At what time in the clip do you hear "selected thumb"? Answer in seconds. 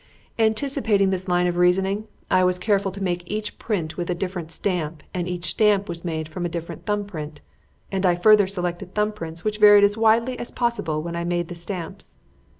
8.47-9.11